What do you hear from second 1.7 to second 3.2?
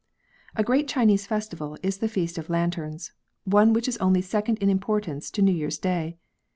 is the Feast x)f Lanterns,